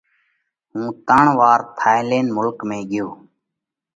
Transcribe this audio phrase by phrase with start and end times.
[0.71, 3.11] ھُون ترڻ وار ٿائِيلينڍ ملڪ ۾ ڳيوه۔